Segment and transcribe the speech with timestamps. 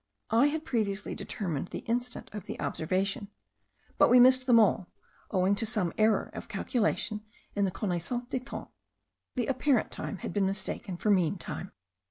[0.31, 3.27] I had previously determined the instant of the observation,
[3.99, 4.87] but we missed them all,
[5.29, 7.23] owing to some error of calculation
[7.55, 8.71] in the Connaissance des Temps.
[9.35, 11.71] The apparent time had been mistaken for mean time.